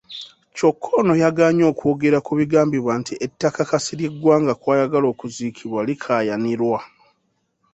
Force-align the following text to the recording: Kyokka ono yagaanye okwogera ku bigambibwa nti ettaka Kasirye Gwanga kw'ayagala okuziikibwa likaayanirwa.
Kyokka 0.55 0.89
ono 0.99 1.13
yagaanye 1.23 1.63
okwogera 1.71 2.17
ku 2.25 2.31
bigambibwa 2.39 2.93
nti 3.01 3.13
ettaka 3.25 3.61
Kasirye 3.69 4.07
Gwanga 4.21 4.53
kw'ayagala 4.61 5.05
okuziikibwa 5.13 5.79
likaayanirwa. 5.87 6.79